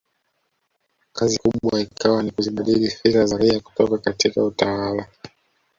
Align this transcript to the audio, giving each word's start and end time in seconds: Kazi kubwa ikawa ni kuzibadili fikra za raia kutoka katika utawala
Kazi 1.17 1.37
kubwa 1.43 1.81
ikawa 1.81 2.23
ni 2.23 2.31
kuzibadili 2.31 2.89
fikra 2.89 3.25
za 3.25 3.37
raia 3.37 3.59
kutoka 3.59 3.97
katika 3.97 4.43
utawala 4.43 5.07